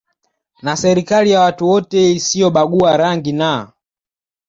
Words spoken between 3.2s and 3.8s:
na